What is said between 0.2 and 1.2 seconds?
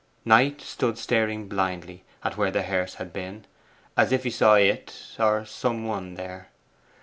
Knight stood